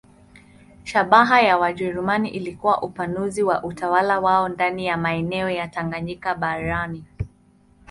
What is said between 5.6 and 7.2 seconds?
Tanganyika barani.